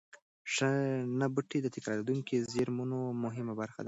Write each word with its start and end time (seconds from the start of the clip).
شنه 0.53 1.25
بوټي 1.33 1.59
د 1.61 1.67
تکرارېدونکو 1.75 2.35
زېرمونو 2.53 2.99
مهمه 3.23 3.53
برخه 3.61 3.77
ده. 3.77 3.79